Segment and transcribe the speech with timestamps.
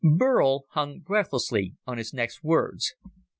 [0.03, 2.95] Burl hung breathlessly on his next words.